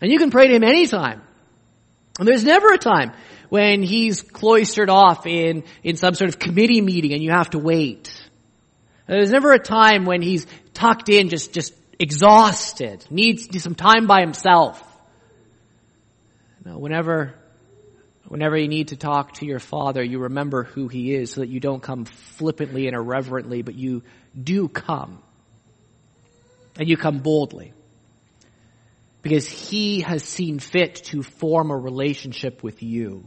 [0.00, 1.22] And you can pray to him anytime.
[2.18, 3.12] And there's never a time
[3.50, 7.60] when he's cloistered off in, in some sort of committee meeting and you have to
[7.60, 8.10] wait.
[9.06, 14.20] There's never a time when he's tucked in, just, just exhausted, needs some time by
[14.20, 14.82] himself.
[16.64, 17.34] No, whenever,
[18.26, 21.48] whenever you need to talk to your father, you remember who he is so that
[21.48, 24.02] you don't come flippantly and irreverently, but you
[24.40, 25.22] do come.
[26.78, 27.72] And you come boldly
[29.22, 33.26] because he has seen fit to form a relationship with you.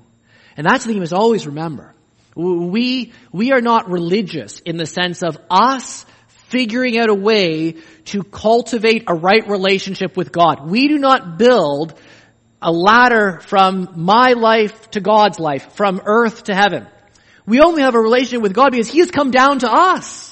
[0.55, 1.95] And that's the thing you must always remember.
[2.39, 6.05] We, we are not religious in the sense of us
[6.47, 7.75] figuring out a way
[8.05, 10.69] to cultivate a right relationship with God.
[10.69, 11.99] We do not build
[12.61, 16.87] a ladder from my life to God's life, from earth to heaven.
[17.45, 20.27] We only have a relationship with God because He has come down to us.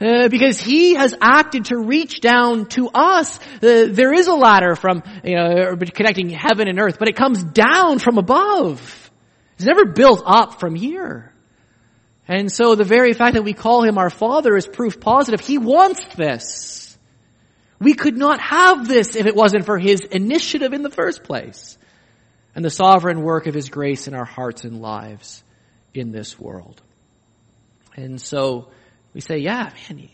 [0.00, 3.38] Uh, because he has acted to reach down to us.
[3.38, 7.44] Uh, there is a ladder from, you know, connecting heaven and earth, but it comes
[7.44, 9.10] down from above.
[9.54, 11.31] It's never built up from here.
[12.28, 15.40] And so the very fact that we call him our father is proof positive.
[15.40, 16.96] He wants this.
[17.80, 21.76] We could not have this if it wasn't for his initiative in the first place.
[22.54, 25.42] And the sovereign work of his grace in our hearts and lives
[25.94, 26.80] in this world.
[27.96, 28.68] And so,
[29.14, 30.08] we say, yeah, man,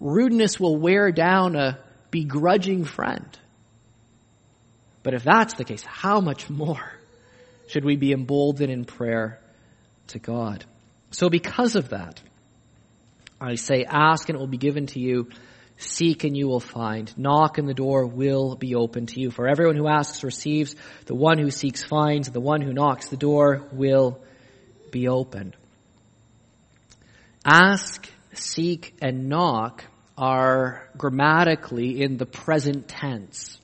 [0.00, 1.78] rudeness will wear down a
[2.10, 3.26] begrudging friend.
[5.02, 6.92] But if that's the case, how much more
[7.68, 9.40] should we be emboldened in prayer
[10.08, 10.64] to God?
[11.12, 12.20] So because of that,
[13.40, 15.28] I say, ask and it will be given to you.
[15.76, 17.16] Seek and you will find.
[17.16, 19.30] Knock and the door will be open to you.
[19.30, 20.76] For everyone who asks receives.
[21.06, 22.30] The one who seeks finds.
[22.30, 24.20] The one who knocks the door will
[24.90, 25.56] be opened.
[27.44, 29.84] Ask seek, and knock
[30.16, 33.60] are grammatically in the present tense,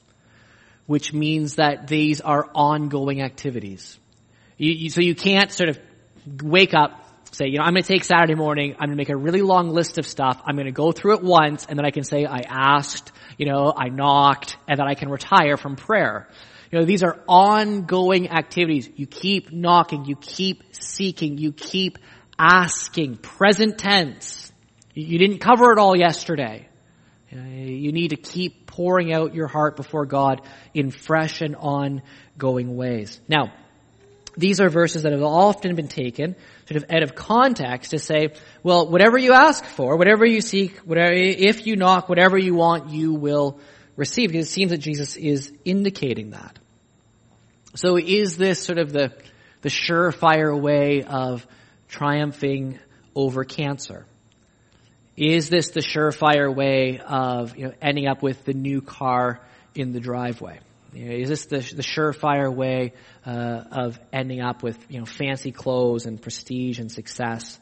[0.86, 3.98] which means that these are ongoing activities.
[4.56, 5.78] You, you, so you can't sort of
[6.42, 9.10] wake up, say, you know, I'm going to take Saturday morning, I'm going to make
[9.10, 11.86] a really long list of stuff, I'm going to go through it once, and then
[11.86, 15.76] I can say I asked, you know, I knocked, and then I can retire from
[15.76, 16.28] prayer.
[16.70, 18.90] You know, these are ongoing activities.
[18.94, 21.98] You keep knocking, you keep seeking, you keep
[22.38, 24.52] asking, present tense.
[24.92, 26.68] You didn't cover it all yesterday.
[27.30, 30.42] You need to keep pouring out your heart before God
[30.74, 33.20] in fresh and ongoing ways.
[33.28, 33.52] Now,
[34.38, 36.36] these are verses that have often been taken
[36.68, 40.78] sort of out of context to say, well, whatever you ask for, whatever you seek,
[40.78, 43.58] whatever, if you knock, whatever you want, you will
[43.96, 44.30] receive.
[44.30, 46.56] Because it seems that Jesus is indicating that.
[47.74, 49.12] So is this sort of the,
[49.62, 51.44] the surefire way of
[51.88, 52.78] triumphing
[53.16, 54.06] over cancer?
[55.16, 59.40] Is this the surefire way of you know, ending up with the new car
[59.74, 60.60] in the driveway?
[60.98, 62.92] You know, is this the, the surefire way
[63.24, 67.60] uh, of ending up with you know fancy clothes and prestige and success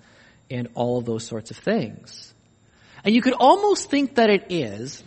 [0.50, 2.32] and all of those sorts of things?
[3.04, 5.04] And you could almost think that it is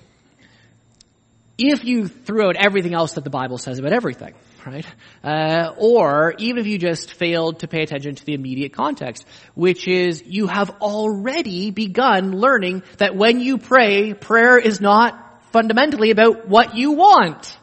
[1.57, 4.85] if you threw out everything else that the Bible says about everything right?
[5.23, 9.87] Uh, or even if you just failed to pay attention to the immediate context, which
[9.87, 16.47] is you have already begun learning that when you pray, prayer is not fundamentally about
[16.47, 17.57] what you want.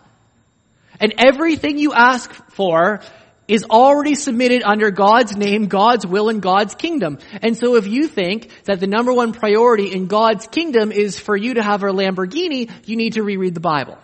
[1.00, 3.00] And everything you ask for
[3.48, 7.18] is already submitted under God's name, God's will, and God's kingdom.
[7.42, 11.36] And so if you think that the number one priority in God's kingdom is for
[11.36, 13.98] you to have a Lamborghini, you need to reread the Bible.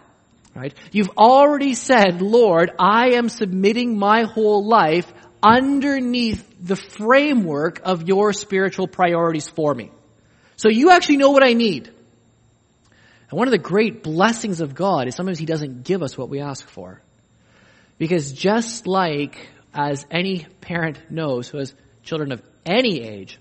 [0.54, 0.74] Right?
[0.92, 5.10] You've already said, Lord, I am submitting my whole life
[5.42, 9.90] underneath the framework of your spiritual priorities for me.
[10.56, 11.90] So you actually know what I need.
[13.32, 16.28] And one of the great blessings of God is sometimes He doesn't give us what
[16.28, 17.00] we ask for.
[17.96, 23.38] Because just like as any parent knows who has children of any age,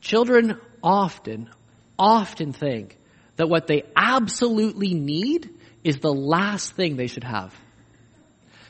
[0.00, 1.48] children often,
[1.96, 2.98] often think
[3.36, 5.48] that what they absolutely need
[5.84, 7.54] is the last thing they should have.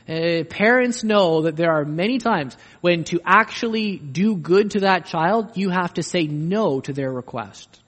[0.07, 5.07] Uh, parents know that there are many times when to actually do good to that
[5.07, 7.81] child, you have to say no to their request.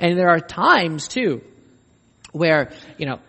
[0.00, 1.42] And there are times too
[2.32, 3.20] where, you know,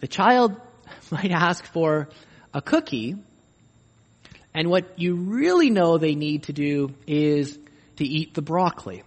[0.00, 0.56] the child
[1.10, 2.08] might ask for
[2.54, 3.16] a cookie
[4.54, 7.58] and what you really know they need to do is
[7.96, 9.02] to eat the broccoli.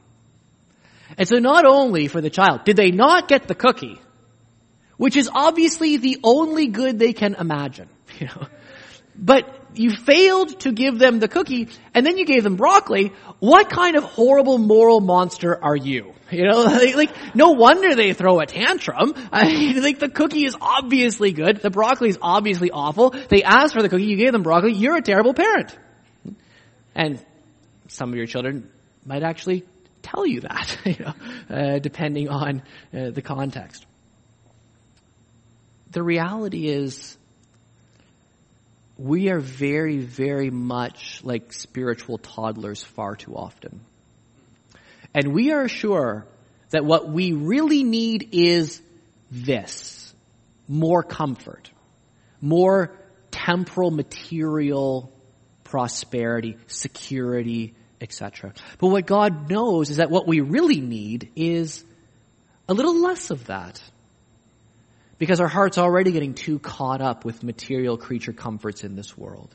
[1.17, 3.99] And so not only for the child, did they not get the cookie,
[4.97, 7.89] which is obviously the only good they can imagine,
[8.19, 8.47] you know,
[9.15, 13.11] but you failed to give them the cookie and then you gave them broccoli.
[13.39, 16.13] What kind of horrible moral monster are you?
[16.31, 19.13] You know, like, like no wonder they throw a tantrum.
[19.31, 21.57] I mean, like the cookie is obviously good.
[21.57, 23.11] The broccoli is obviously awful.
[23.11, 24.05] They asked for the cookie.
[24.05, 24.73] You gave them broccoli.
[24.73, 25.77] You're a terrible parent.
[26.95, 27.23] And
[27.87, 28.69] some of your children
[29.05, 29.65] might actually
[30.01, 31.13] tell you that, you know,
[31.55, 32.63] uh, depending on
[32.93, 33.85] uh, the context.
[35.91, 37.17] The reality is
[38.97, 43.81] we are very, very much like spiritual toddlers far too often.
[45.13, 46.27] And we are sure
[46.69, 48.81] that what we really need is
[49.31, 50.13] this.
[50.67, 51.71] More comfort.
[52.41, 52.95] More
[53.31, 55.11] temporal material
[55.69, 58.53] prosperity, security, etc.
[58.79, 61.83] But what God knows is that what we really need is
[62.67, 63.81] a little less of that.
[65.19, 69.53] Because our heart's already getting too caught up with material creature comforts in this world.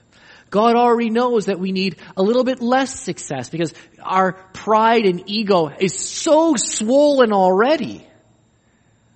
[0.54, 5.24] God already knows that we need a little bit less success because our pride and
[5.26, 8.06] ego is so swollen already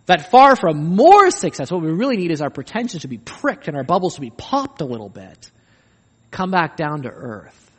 [0.06, 3.68] that far from more success, what we really need is our pretensions to be pricked
[3.68, 5.52] and our bubbles to be popped a little bit.
[6.32, 7.70] Come back down to earth.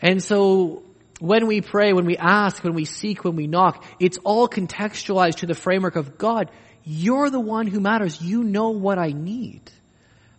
[0.00, 0.82] And so
[1.18, 5.40] when we pray, when we ask, when we seek, when we knock, it's all contextualized
[5.40, 6.50] to the framework of God.
[6.82, 8.22] You're the one who matters.
[8.22, 9.70] You know what I need.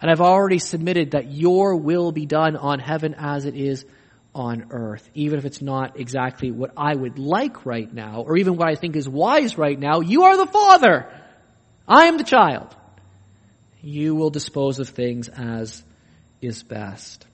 [0.01, 3.85] And I've already submitted that your will be done on heaven as it is
[4.33, 8.55] on earth, even if it's not exactly what I would like right now, or even
[8.55, 9.99] what I think is wise right now.
[9.99, 11.07] You are the Father.
[11.87, 12.75] I am the child.
[13.81, 15.83] You will dispose of things as
[16.41, 17.27] is best.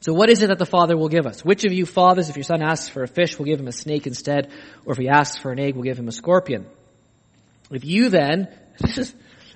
[0.00, 1.44] So what is it that the Father will give us?
[1.44, 3.72] Which of you fathers, if your son asks for a fish, will give him a
[3.72, 4.52] snake instead,
[4.84, 6.66] or if he asks for an egg, will give him a scorpion?
[7.72, 8.48] If you then,
[8.78, 9.14] this is,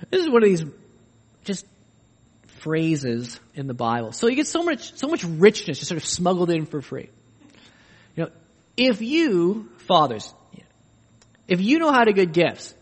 [0.09, 0.65] this is one of these
[1.45, 1.65] just
[2.61, 4.11] phrases in the Bible.
[4.11, 7.09] So you get so much, so much richness just sort of smuggled in for free.
[8.15, 8.29] You know,
[8.77, 10.33] if you, fathers,
[11.47, 12.73] if you know how to give gifts,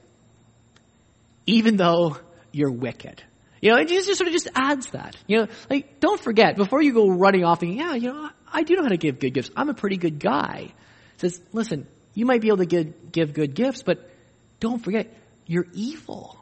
[1.45, 2.17] even though
[2.51, 3.23] you're wicked,
[3.61, 5.15] you know, it just, just sort of just adds that.
[5.27, 8.63] You know, like, don't forget, before you go running off thinking, yeah, you know, I
[8.63, 9.49] do know how to give good gifts.
[9.55, 10.73] I'm a pretty good guy.
[11.17, 14.09] Says, listen, you might be able to give, give good gifts, but
[14.59, 15.13] don't forget,
[15.45, 16.37] you're evil.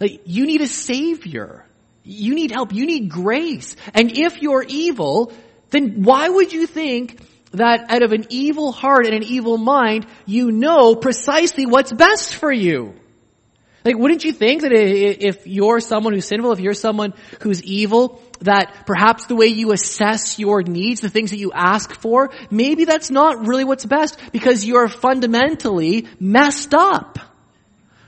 [0.00, 1.65] Like, you need a savior.
[2.08, 2.72] You need help.
[2.72, 3.74] You need grace.
[3.92, 5.32] And if you're evil,
[5.70, 10.06] then why would you think that out of an evil heart and an evil mind,
[10.24, 12.94] you know precisely what's best for you?
[13.84, 18.22] Like, wouldn't you think that if you're someone who's sinful, if you're someone who's evil,
[18.40, 22.84] that perhaps the way you assess your needs, the things that you ask for, maybe
[22.84, 27.18] that's not really what's best because you're fundamentally messed up.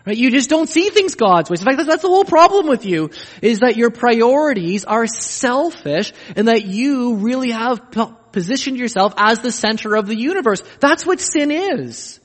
[0.09, 0.17] Right?
[0.17, 1.61] You just don't see things God's ways.
[1.61, 3.11] In fact, that's the whole problem with you,
[3.43, 7.91] is that your priorities are selfish and that you really have
[8.33, 10.63] positioned yourself as the center of the universe.
[10.81, 12.21] That's what sin is.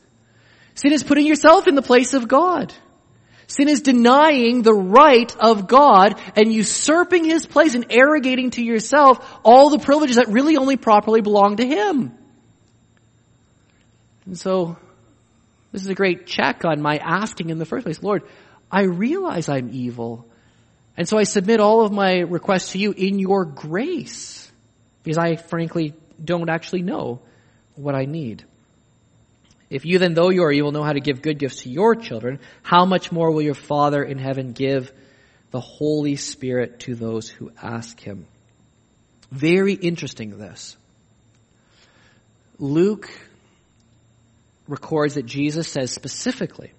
[0.75, 2.73] Sin is putting yourself in the place of God.
[3.47, 9.41] Sin is denying the right of God and usurping His place and arrogating to yourself
[9.43, 12.17] all the privileges that really only properly belong to Him.
[14.25, 14.77] And so,
[15.74, 18.01] this is a great check on my asking in the first place.
[18.01, 18.24] Lord,
[18.71, 20.26] I realize I'm evil.
[20.95, 24.51] And so I submit all of my requests to you in your grace.
[25.01, 27.21] Because I frankly don't actually know
[27.76, 28.45] what I need.
[29.71, 31.95] If you then, though you are evil, know how to give good gifts to your
[31.95, 34.93] children, how much more will your Father in heaven give
[35.49, 38.28] the Holy Spirit to those who ask Him?
[39.32, 40.78] Very interesting this.
[42.59, 43.09] Luke
[44.68, 46.72] records that Jesus says specifically,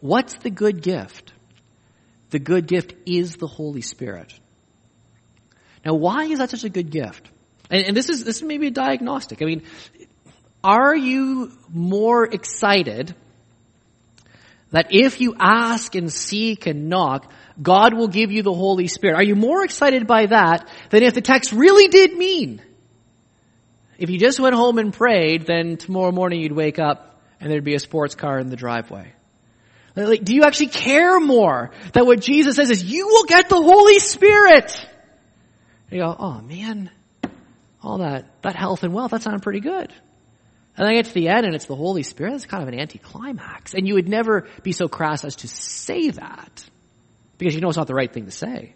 [0.00, 1.32] what's the good gift?
[2.30, 4.32] The good gift is the Holy Spirit.
[5.84, 7.30] Now why is that such a good gift?
[7.70, 9.42] And, and this is, this is maybe a diagnostic.
[9.42, 9.62] I mean,
[10.64, 13.14] are you more excited
[14.72, 17.30] that if you ask and seek and knock,
[17.62, 19.14] God will give you the Holy Spirit?
[19.14, 22.60] Are you more excited by that than if the text really did mean?
[23.98, 27.64] If you just went home and prayed, then tomorrow morning you'd wake up and there'd
[27.64, 29.12] be a sports car in the driveway.
[29.94, 33.56] Like, do you actually care more that what Jesus says is you will get the
[33.56, 34.86] Holy Spirit?
[35.90, 36.90] And you go, oh man,
[37.82, 39.92] all that, that health and wealth, that sounded pretty good.
[40.76, 42.34] And then I get to the end and it's the Holy Spirit.
[42.34, 43.72] It's kind of an anticlimax.
[43.72, 46.68] And you would never be so crass as to say that
[47.38, 48.74] because you know it's not the right thing to say.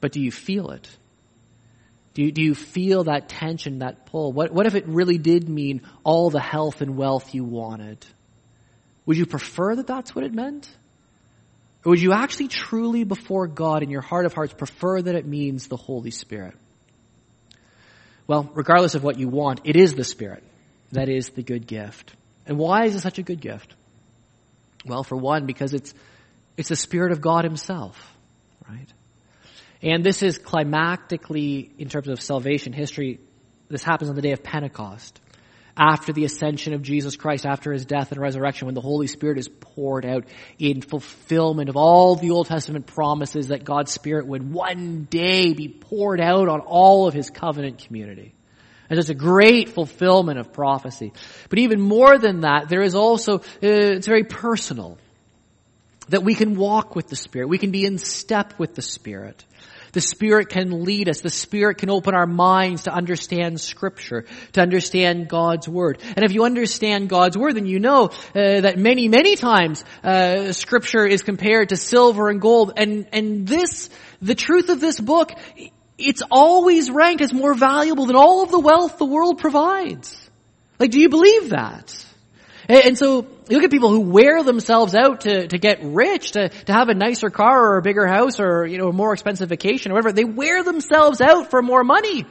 [0.00, 0.86] But do you feel it?
[2.14, 4.32] Do you, do you feel that tension, that pull?
[4.32, 8.04] What, what if it really did mean all the health and wealth you wanted?
[9.06, 10.68] Would you prefer that that's what it meant?
[11.84, 15.26] Or would you actually truly before God in your heart of hearts prefer that it
[15.26, 16.54] means the Holy Spirit?
[18.26, 20.42] Well, regardless of what you want, it is the Spirit
[20.92, 22.14] that is the good gift.
[22.46, 23.74] And why is it such a good gift?
[24.86, 25.92] Well, for one, because it's,
[26.56, 28.16] it's the Spirit of God Himself,
[28.68, 28.86] right?
[29.84, 33.20] And this is climactically, in terms of salvation history,
[33.68, 35.20] this happens on the day of Pentecost
[35.76, 39.38] after the ascension of Jesus Christ, after his death and resurrection, when the Holy Spirit
[39.38, 40.24] is poured out
[40.58, 45.68] in fulfillment of all the Old Testament promises that God's Spirit would one day be
[45.68, 48.32] poured out on all of his covenant community.
[48.88, 51.12] And it's a great fulfillment of prophecy.
[51.50, 54.98] But even more than that, there is also, uh, it's very personal.
[56.10, 57.48] That we can walk with the Spirit.
[57.48, 59.42] We can be in step with the Spirit.
[59.94, 61.20] The Spirit can lead us.
[61.20, 66.02] The Spirit can open our minds to understand Scripture, to understand God's Word.
[66.16, 70.52] And if you understand God's Word, then you know uh, that many, many times uh,
[70.52, 72.72] Scripture is compared to silver and gold.
[72.76, 73.88] And and this,
[74.20, 75.32] the truth of this book,
[75.96, 80.20] it's always ranked as more valuable than all of the wealth the world provides.
[80.78, 82.04] Like, do you believe that?
[82.68, 86.48] And so you look at people who wear themselves out to, to get rich, to,
[86.48, 89.48] to have a nicer car or a bigger house or, you know, a more expensive
[89.48, 90.12] vacation or whatever.
[90.12, 92.24] They wear themselves out for more money.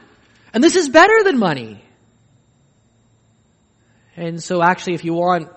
[0.54, 1.84] And this is better than money.
[4.16, 5.50] And so actually if you want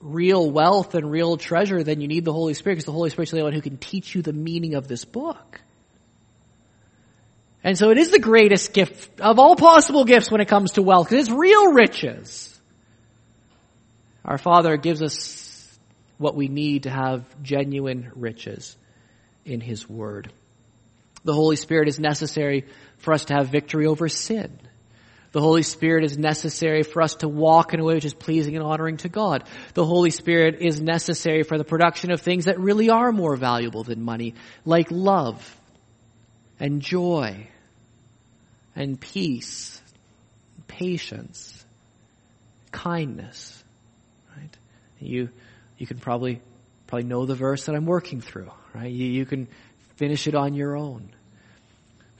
[0.00, 3.32] real wealth and real treasure, then you need the Holy Spirit because the Holy Spirit's
[3.32, 5.60] the only one who can teach you the meaning of this book.
[7.62, 10.82] And so it is the greatest gift of all possible gifts when it comes to
[10.82, 12.49] wealth because it's real riches.
[14.24, 15.78] Our Father gives us
[16.18, 18.76] what we need to have genuine riches
[19.44, 20.32] in His Word.
[21.24, 22.66] The Holy Spirit is necessary
[22.98, 24.58] for us to have victory over sin.
[25.32, 28.56] The Holy Spirit is necessary for us to walk in a way which is pleasing
[28.56, 29.44] and honoring to God.
[29.74, 33.84] The Holy Spirit is necessary for the production of things that really are more valuable
[33.84, 35.56] than money, like love
[36.58, 37.46] and joy
[38.74, 39.80] and peace,
[40.66, 41.64] patience,
[42.72, 43.59] kindness.
[45.00, 45.30] You,
[45.78, 46.40] you can probably,
[46.86, 48.90] probably know the verse that I'm working through, right?
[48.90, 49.48] You, you can
[49.96, 51.10] finish it on your own.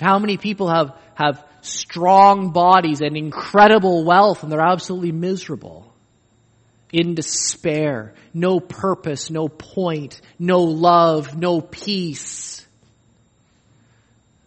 [0.01, 5.93] How many people have, have strong bodies and incredible wealth and they're absolutely miserable?
[6.93, 12.66] In despair, no purpose, no point, no love, no peace.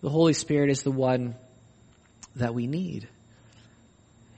[0.01, 1.35] The Holy Spirit is the one
[2.35, 3.07] that we need.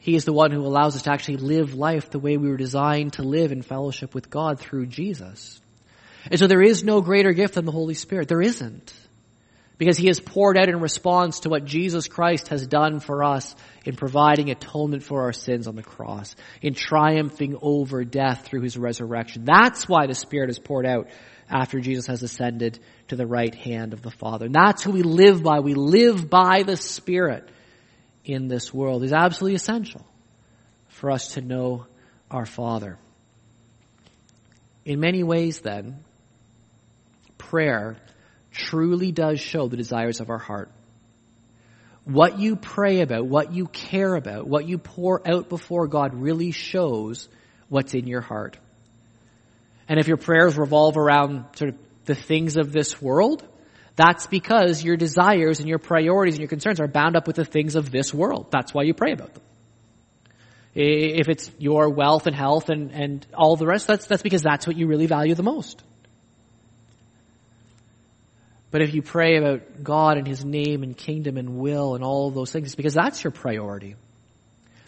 [0.06, 2.58] He is the one who allows us to actually live life the way we were
[2.58, 5.60] designed to live in fellowship with God through Jesus.
[6.30, 8.28] And so there is no greater gift than the Holy Spirit.
[8.28, 8.94] There isn't.
[9.80, 13.56] Because He is poured out in response to what Jesus Christ has done for us
[13.84, 18.78] in providing atonement for our sins on the cross, in triumphing over death through His
[18.78, 19.44] resurrection.
[19.44, 21.10] That's why the Spirit is poured out
[21.50, 22.78] after Jesus has ascended
[23.08, 24.46] to the right hand of the Father.
[24.46, 25.62] And that's who we live by.
[25.62, 27.50] We live by the Spirit
[28.26, 30.06] in this world is absolutely essential
[30.88, 31.86] for us to know
[32.30, 32.98] our Father.
[34.84, 36.04] In many ways, then,
[37.38, 37.98] prayer
[38.52, 40.72] truly does show the desires of our heart.
[42.06, 46.52] What you pray about, what you care about, what you pour out before God really
[46.52, 47.28] shows
[47.68, 48.58] what's in your heart.
[49.88, 53.44] And if your prayers revolve around sort of the things of this world,
[53.96, 57.46] that's because your desires and your priorities and your concerns are bound up with the
[57.46, 58.48] things of this world.
[58.52, 59.44] That's why you pray about them.
[60.74, 64.68] If it's your wealth and health and, and all the rest, that's, that's because that's
[64.68, 65.82] what you really value the most.
[68.72, 72.30] But if you pray about God and His name and kingdom and will and all
[72.30, 73.96] those things, it's because that's your priority.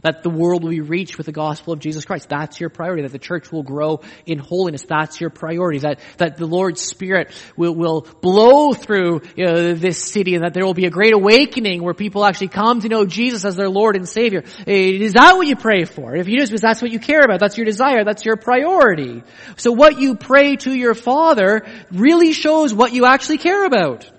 [0.08, 2.30] That the world will be reached with the gospel of Jesus Christ.
[2.30, 3.04] That's your priority.
[3.04, 4.84] That the church will grow in holiness.
[4.84, 5.80] That's your priority.
[5.80, 10.54] That, that the Lord's Spirit will, will blow through you know, this city and that
[10.54, 13.70] there will be a great awakening where people actually come to know Jesus as their
[13.70, 14.44] Lord and Savior.
[14.66, 16.16] Eh, is that what you pray for?
[16.16, 17.40] If you because that's what you care about.
[17.40, 18.04] That's your desire.
[18.04, 19.24] That's your priority.
[19.58, 24.10] So what you pray to your Father really shows what you actually care about.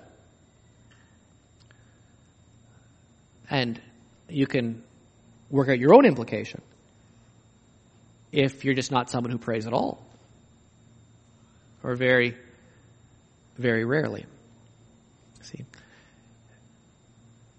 [3.49, 3.81] And
[4.27, 4.83] you can
[5.49, 6.61] work out your own implication
[8.31, 10.05] if you're just not someone who prays at all.
[11.83, 12.35] Or very,
[13.57, 14.25] very rarely.
[15.41, 15.65] See?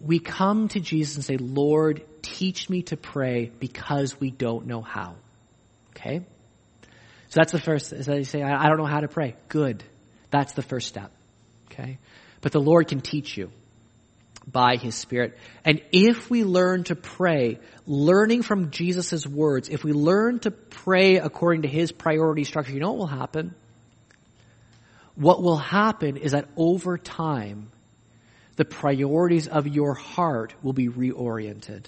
[0.00, 4.82] We come to Jesus and say, Lord, teach me to pray because we don't know
[4.82, 5.16] how.
[5.90, 6.20] Okay?
[7.28, 9.36] So that's the first, is that you say, I don't know how to pray.
[9.48, 9.82] Good.
[10.30, 11.10] That's the first step.
[11.70, 11.98] Okay?
[12.40, 13.50] But the Lord can teach you.
[14.46, 15.38] By His Spirit.
[15.64, 21.16] And if we learn to pray, learning from Jesus' words, if we learn to pray
[21.16, 23.54] according to His priority structure, you know what will happen?
[25.14, 27.70] What will happen is that over time,
[28.56, 31.86] the priorities of your heart will be reoriented.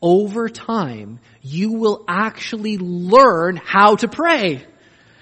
[0.00, 4.66] Over time, you will actually learn how to pray.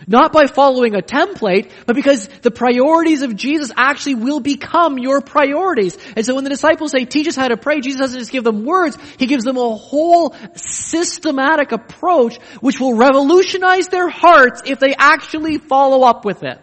[0.07, 5.21] Not by following a template, but because the priorities of Jesus actually will become your
[5.21, 5.97] priorities.
[6.17, 8.45] And so when the disciples say, teach us how to pray, Jesus doesn't just give
[8.45, 14.81] them words, He gives them a whole systematic approach which will revolutionize their hearts if
[14.81, 16.59] they actually follow up with it.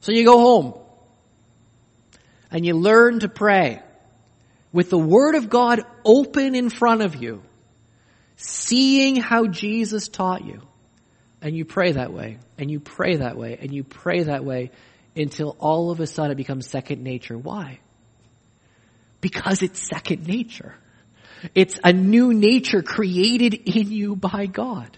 [0.00, 0.74] So you go home
[2.50, 3.82] and you learn to pray
[4.72, 7.42] with the Word of God open in front of you,
[8.36, 10.62] seeing how Jesus taught you.
[11.42, 14.70] And you pray that way, and you pray that way, and you pray that way
[15.16, 17.36] until all of a sudden it becomes second nature.
[17.36, 17.80] Why?
[19.20, 20.74] Because it's second nature.
[21.54, 24.96] It's a new nature created in you by God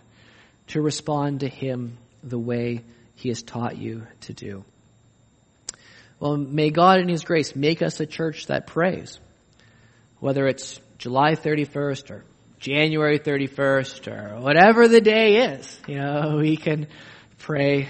[0.69, 2.83] to respond to Him the way
[3.15, 4.65] He has taught you to do.
[6.19, 9.19] Well, may God in His grace make us a church that prays.
[10.19, 12.25] Whether it's July 31st or
[12.63, 16.87] January 31st or whatever the day is, you know, we can
[17.39, 17.89] pray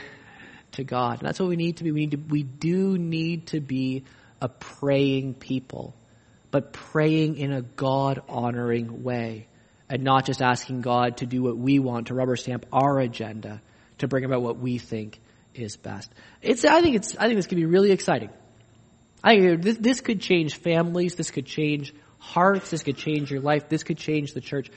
[0.72, 1.18] to God.
[1.18, 1.92] And that's what we need to be.
[1.92, 4.04] We need to, we do need to be
[4.40, 5.94] a praying people,
[6.50, 9.46] but praying in a God honoring way
[9.90, 13.60] and not just asking God to do what we want, to rubber stamp our agenda,
[13.98, 15.20] to bring about what we think
[15.54, 16.10] is best.
[16.40, 18.30] It's, I think it's, I think this could be really exciting.
[19.22, 21.14] I, this, this could change families.
[21.14, 21.92] This could change
[22.22, 22.70] hearts.
[22.70, 23.68] This could change your life.
[23.68, 24.70] This could change the church.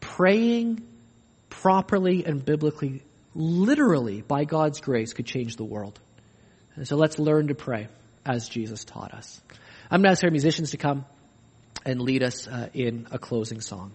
[0.00, 0.86] Praying
[1.50, 3.02] properly and biblically,
[3.34, 5.98] literally, by God's grace, could change the world.
[6.76, 7.88] And so let's learn to pray
[8.24, 9.42] as Jesus taught us.
[9.90, 11.04] I'm going to ask our musicians to come
[11.84, 13.92] and lead us uh, in a closing song.